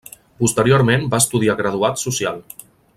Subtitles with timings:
[0.43, 2.45] Posteriorment va estudiar graduat social.